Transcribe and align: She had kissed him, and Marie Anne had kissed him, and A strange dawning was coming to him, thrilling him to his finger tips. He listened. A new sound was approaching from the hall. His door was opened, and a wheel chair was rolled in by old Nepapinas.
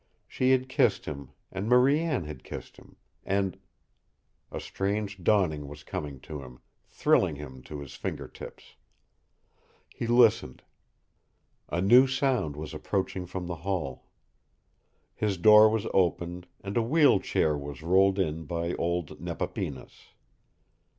She 0.27 0.49
had 0.49 0.67
kissed 0.67 1.05
him, 1.05 1.29
and 1.51 1.69
Marie 1.69 1.99
Anne 1.99 2.23
had 2.23 2.43
kissed 2.43 2.77
him, 2.77 2.95
and 3.23 3.59
A 4.51 4.59
strange 4.59 5.23
dawning 5.23 5.67
was 5.67 5.83
coming 5.83 6.19
to 6.21 6.41
him, 6.41 6.59
thrilling 6.87 7.35
him 7.35 7.61
to 7.65 7.81
his 7.81 7.93
finger 7.93 8.27
tips. 8.27 8.77
He 9.93 10.07
listened. 10.07 10.63
A 11.69 11.81
new 11.81 12.07
sound 12.07 12.55
was 12.55 12.73
approaching 12.73 13.27
from 13.27 13.45
the 13.45 13.57
hall. 13.61 14.07
His 15.13 15.37
door 15.37 15.69
was 15.69 15.85
opened, 15.93 16.47
and 16.63 16.77
a 16.77 16.81
wheel 16.81 17.19
chair 17.19 17.55
was 17.55 17.83
rolled 17.83 18.17
in 18.17 18.45
by 18.45 18.73
old 18.73 19.21
Nepapinas. 19.21 19.93